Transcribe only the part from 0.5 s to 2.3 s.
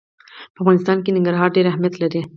په افغانستان کې ننګرهار ډېر اهمیت لري.